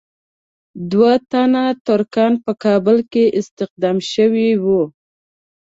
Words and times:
دوه 0.91 1.13
تنه 1.31 1.63
ترکان 1.87 2.33
په 2.43 2.51
کابل 2.63 2.97
کې 3.11 3.23
استخدام 3.39 3.97
شوي 4.11 4.49
وو. 4.63 4.81